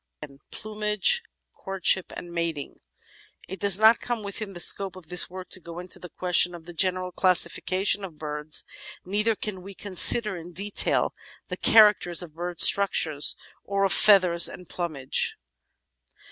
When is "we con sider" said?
9.61-10.35